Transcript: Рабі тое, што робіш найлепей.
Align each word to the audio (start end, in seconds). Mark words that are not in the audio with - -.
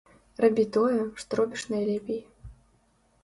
Рабі 0.43 0.63
тое, 0.77 1.01
што 1.23 1.31
робіш 1.39 1.65
найлепей. 1.73 2.21